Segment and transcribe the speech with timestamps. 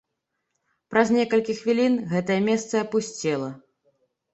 [0.93, 3.57] Праз некалькі хвілін гэтае месца апусцела.